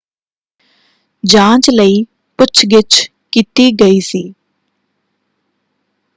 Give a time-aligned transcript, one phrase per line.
[1.23, 2.03] ਜਾਂਚ ਲਈ
[2.39, 4.23] ਪੁੱਛ-ਗਿੱਛ ਕੀਤੀ ਗਈ ਸੀ।